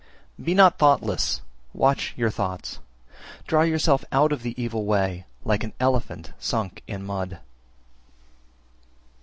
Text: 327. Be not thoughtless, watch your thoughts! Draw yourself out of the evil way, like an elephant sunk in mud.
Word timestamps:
327. 0.37 0.43
Be 0.45 0.55
not 0.55 0.79
thoughtless, 0.79 1.41
watch 1.75 2.15
your 2.17 2.31
thoughts! 2.31 2.79
Draw 3.45 3.61
yourself 3.61 4.03
out 4.11 4.31
of 4.31 4.41
the 4.41 4.59
evil 4.59 4.85
way, 4.85 5.25
like 5.45 5.63
an 5.63 5.73
elephant 5.79 6.33
sunk 6.39 6.81
in 6.87 7.05
mud. 7.05 7.37